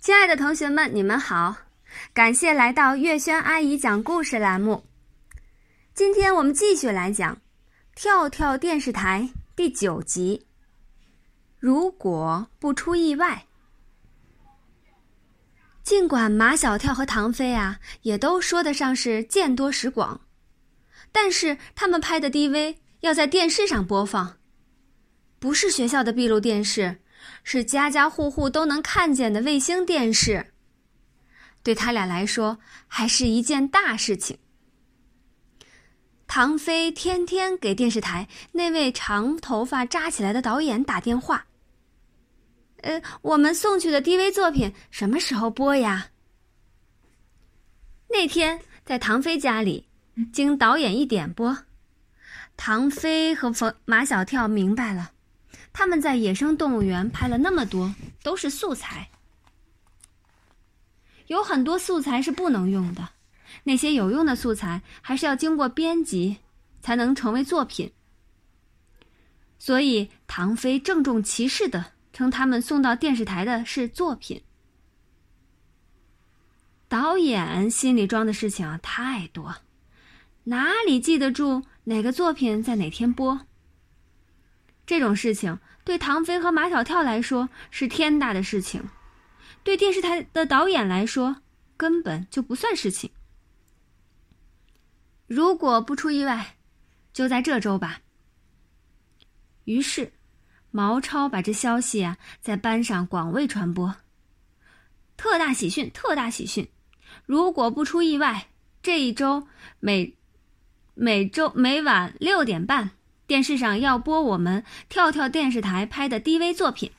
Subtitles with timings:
[0.00, 1.54] 亲爱的同学们，你们好！
[2.14, 4.86] 感谢来到月轩阿姨讲故事栏目。
[5.92, 7.36] 今天我们继续来讲
[7.94, 10.46] 《跳跳电视台》第九集。
[11.58, 13.44] 如果不出意外，
[15.82, 20.22] 尽管马小跳和唐飞啊，也都说得上是见多识广，
[21.12, 24.38] 但是他们拍的 DV 要在电视上播放，
[25.38, 27.02] 不是学校的闭路电视。
[27.42, 30.52] 是家家户户都能看见的卫星电视，
[31.62, 34.38] 对他俩来说还是一件大事情。
[36.26, 41.46] 唐飞天天给电视台那位长头发扎起来的导演打电话
[42.82, 46.10] ：“呃，我们送去的 DV 作品什么时候播呀？”
[48.08, 49.88] 那天在唐飞家里，
[50.32, 51.64] 经导演一点播，
[52.56, 55.12] 唐飞和冯马小跳明白了。
[55.72, 59.10] 他们在野生动物园拍了那么多，都是素材。
[61.26, 63.10] 有很多素材是不能用的，
[63.64, 66.38] 那些有用的素材还是要经过编辑
[66.82, 67.92] 才能成为作品。
[69.58, 74.42] 所以唐飞郑重其事的称他们送到电视台的是作品。
[76.88, 79.54] 导演心里装的事情太多，
[80.44, 83.42] 哪里记得住哪个作品在哪天播？
[84.90, 88.82] 这种事情对唐飞和马小跳来说是天大的事情，
[89.62, 91.42] 对电视台的导演来说
[91.76, 93.08] 根本就不算事情。
[95.28, 96.56] 如果不出意外，
[97.12, 98.00] 就在这周吧。
[99.62, 100.12] 于是，
[100.72, 103.94] 毛超把这消息啊在班上广为传播。
[105.16, 105.88] 特大喜讯！
[105.94, 106.68] 特大喜讯！
[107.26, 108.48] 如果不出意外，
[108.82, 109.46] 这一周
[109.78, 110.16] 每
[110.94, 112.90] 每周每晚六点半。
[113.30, 116.90] 电视上要播我们跳跳电视台拍的 DV 作品，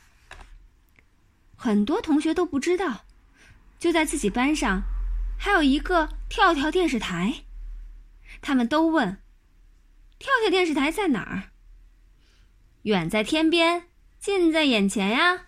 [1.57, 3.03] 很多同学都不知道，
[3.77, 4.83] 就在自己班上，
[5.37, 7.43] 还有一个跳跳电视台，
[8.41, 9.17] 他们都问：
[10.19, 11.51] 跳跳电视台在哪儿？
[12.83, 15.47] 远在天边，近在眼前呀！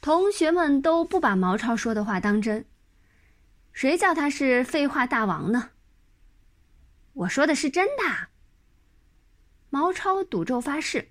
[0.00, 2.66] 同学们都不把毛超说的话当真，
[3.72, 5.70] 谁叫他是废话大王呢？
[7.12, 8.30] 我说的是真的。
[9.68, 11.10] 毛超赌咒发誓：“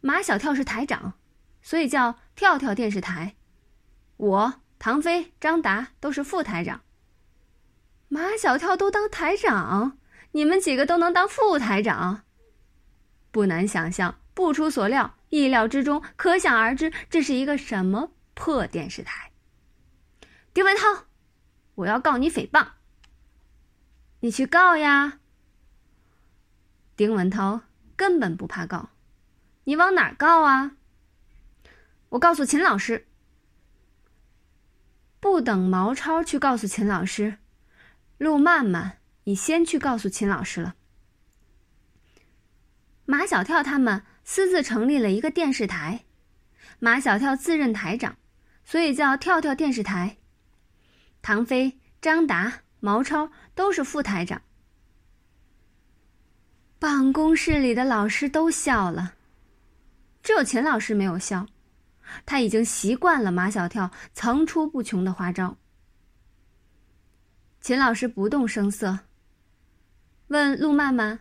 [0.00, 1.14] 马小跳是台长，
[1.62, 3.36] 所以叫跳跳电视台。
[4.16, 6.82] 我唐飞、张达都是副台长。
[8.08, 9.98] 马小跳都当台长，
[10.32, 12.24] 你们几个都能当副台长，
[13.30, 19.30] 不难想象，不出所料，意料之中，可想而知，这是一个什么破电视台。”
[20.52, 21.04] 丁文涛，
[21.76, 22.66] 我要告你诽谤。
[24.18, 25.19] 你去告呀。
[27.00, 27.62] 丁文涛
[27.96, 28.90] 根本不怕告，
[29.64, 30.72] 你往哪儿告啊？
[32.10, 33.06] 我告诉秦老师。
[35.18, 37.38] 不等毛超去告诉秦老师，
[38.18, 40.74] 陆曼曼已先去告诉秦老师了。
[43.06, 46.04] 马小跳他们私自成立了一个电视台，
[46.80, 48.18] 马小跳自任台长，
[48.62, 50.18] 所以叫跳跳电视台。
[51.22, 54.42] 唐飞、张达、毛超都是副台长。
[56.80, 59.12] 办公室里的老师都笑了，
[60.22, 61.46] 只有秦老师没有笑。
[62.24, 65.58] 他已经习惯了马小跳层出不穷的花招。
[67.60, 69.00] 秦老师不动声色，
[70.28, 71.20] 问陆曼曼：“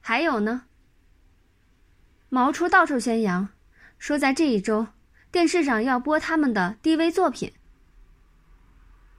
[0.00, 0.62] 还有呢？”
[2.30, 3.50] 毛出到处宣扬，
[3.98, 4.86] 说在这一周
[5.30, 7.52] 电视上要播他们的 DV 作品。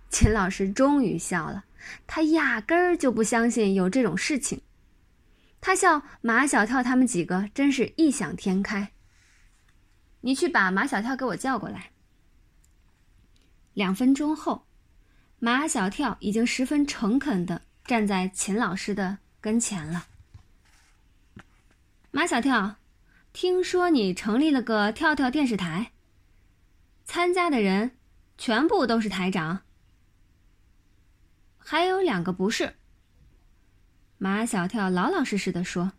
[0.10, 1.66] 秦老师终于笑了，
[2.08, 4.60] 他压根儿就不相信有这种事情。
[5.68, 8.94] 他笑马小跳他们几个真是异想天开。
[10.22, 11.92] 你去把马小跳给我叫过来。
[13.74, 14.66] 两分钟后，
[15.40, 20.08] 马小跳已经十分诚恳的站在秦老师的跟前了。
[22.12, 22.78] 马小跳，
[23.34, 25.92] 听说你成立了个跳跳电视台。
[27.04, 27.92] 参加的人
[28.38, 29.64] 全部都是台长，
[31.58, 32.78] 还有两个不是。
[34.20, 35.94] 马小跳老老实实的说：“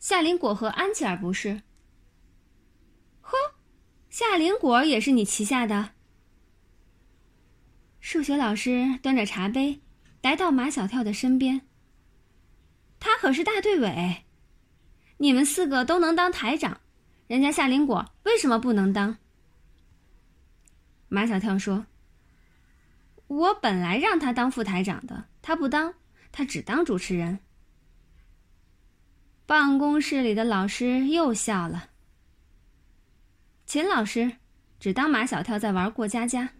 [0.00, 1.62] 夏林果和安琪儿不是。
[3.20, 3.36] ”“呵，
[4.08, 5.90] 夏林果也是你旗下的。”
[8.00, 9.80] 数学老师端着茶杯
[10.22, 11.62] 来到马小跳的身边。
[12.98, 14.24] 他可是大队委，
[15.18, 16.80] 你们四个都能当台长，
[17.26, 19.18] 人家夏林果为什么不能当？
[21.08, 21.84] 马小跳说
[23.28, 25.94] ：“我本来让他当副台长的，他不当。”
[26.36, 27.38] 他只当主持人。
[29.46, 31.90] 办公室里的老师又笑了。
[33.66, 34.32] 秦老师，
[34.80, 36.50] 只当马小跳在玩过家家。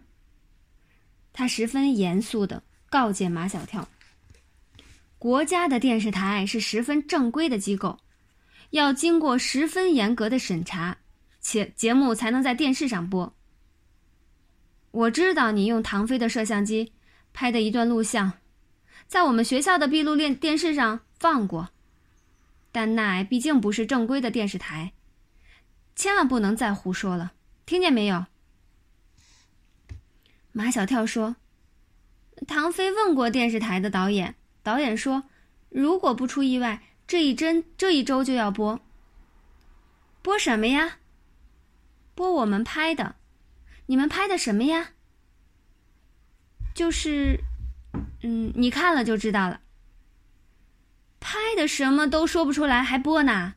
[1.33, 3.89] 他十分严肃地告诫马小跳
[5.19, 7.99] ：“国家的电视台是十分正规的机构，
[8.69, 10.99] 要经过十分严格的审查，
[11.41, 13.35] 且节目才能在电视上播。
[14.91, 16.93] 我知道你用唐飞的摄像机
[17.33, 18.31] 拍的一段录像，
[19.07, 21.69] 在我们学校的闭路电电视上放过，
[22.71, 24.93] 但那毕竟不是正规的电视台，
[25.95, 27.33] 千万不能再胡说了，
[27.65, 28.25] 听见没有？”
[30.51, 31.35] 马小跳说
[32.47, 35.23] ：“唐飞问过电视台的导演，导演说，
[35.69, 38.79] 如果不出意外，这一针这一周就要播。
[40.21, 40.97] 播什么呀？
[42.15, 43.15] 播我们拍的。
[43.87, 44.93] 你们拍的什么呀？
[46.73, 47.43] 就是，
[48.27, 49.61] 嗯，你看了就知道了。
[51.19, 53.53] 拍的什么都说不出来，还播呢？”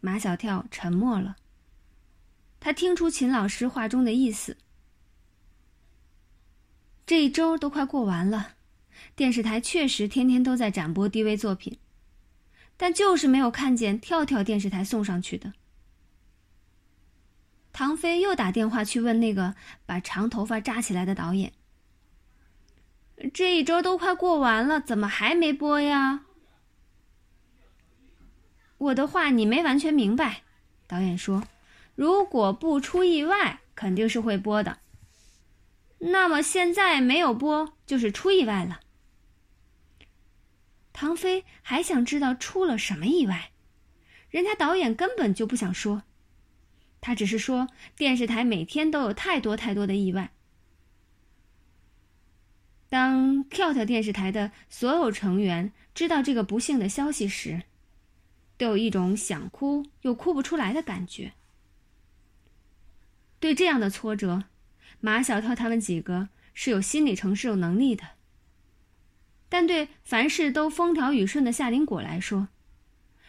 [0.00, 1.36] 马小跳沉默了。
[2.58, 4.56] 他听出秦老师话中的意思。
[7.04, 8.54] 这一周都快过完了，
[9.14, 11.78] 电视台确实天天都在展播 DV 作品，
[12.78, 15.52] 但就是没有看见跳跳电视台送上去的。
[17.72, 19.54] 唐飞又打电话去问那个
[19.84, 21.52] 把长头发扎起来的导演
[23.32, 26.26] ：“这一周都快过完了，怎么还没播呀？”
[28.78, 30.42] 我的话你没完全明白，
[30.86, 31.44] 导演说
[31.96, 34.80] ：“如果不出意外，肯定是会播的。”
[35.98, 38.80] 那么现在没有播，就是出意外了。
[40.92, 43.50] 唐飞还想知道出了什么意外，
[44.28, 46.02] 人家导演根本就不想说，
[47.00, 50.32] 他只是说电视台每天都有太多太多的意外。
[52.96, 57.64] 当跳跳电视台的所有成员知道这个不幸的消息时，
[58.56, 61.34] 都有一种想哭又哭不出来的感觉。
[63.38, 64.44] 对这样的挫折。
[65.00, 68.02] 马小跳他们几个是有心理承受能力的，
[69.50, 72.48] 但对凡事都风调雨顺的夏林果来说，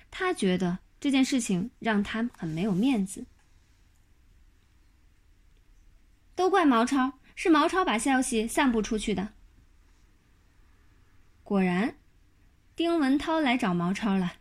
[0.09, 3.25] 他觉得这件事情让他很没有面子。
[6.35, 9.33] 都怪毛超，是毛超把消息散布出去的。
[11.47, 11.95] 果然，
[12.75, 14.33] 丁文涛来找毛超了。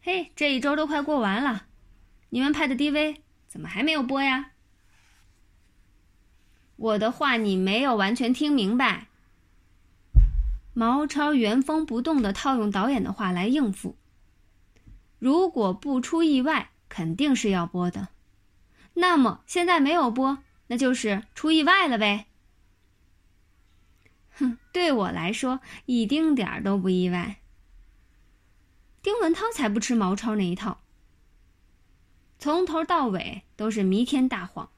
[0.00, 1.66] 嘿，这一周都快过完了，
[2.30, 4.52] 你们拍的 DV 怎么还没有播呀？
[6.76, 9.08] 我的话你没有完全听明白。
[10.72, 13.98] 毛超原封不动的套用导演的话来应付。
[15.18, 18.08] 如果不出意外，肯定是要播的。
[18.94, 20.38] 那么现在没有播，
[20.68, 22.24] 那就是出意外了呗。
[24.34, 27.40] 哼， 对我来说一丁点儿都不意外。
[29.02, 30.80] 丁文涛才不吃毛超那一套。
[32.38, 34.70] 从头到尾都是弥天大谎，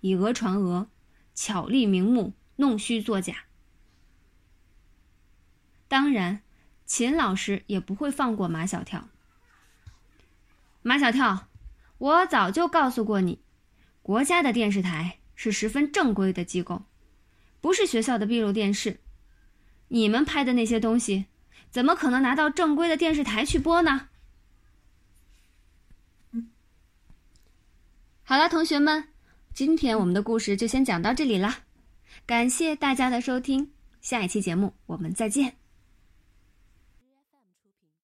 [0.00, 0.88] 以讹传讹。
[1.34, 3.46] 巧立名目，弄虚作假。
[5.88, 6.42] 当然，
[6.86, 9.08] 秦老师也不会放过马小跳。
[10.82, 11.48] 马小跳，
[11.98, 13.40] 我早就告诉过你，
[14.02, 16.84] 国家的电视台是十分正规的机构，
[17.64, 19.00] 不是学校的闭路电视。
[19.88, 21.24] 你们拍的那些东西，
[21.70, 24.10] 怎么可能拿到正规的电视台去播呢？
[28.22, 29.08] 好了，同学们。
[29.54, 31.60] 今天我们的故事就先讲到这里了，
[32.26, 35.63] 感谢大家的收听，下一期节目我们再见。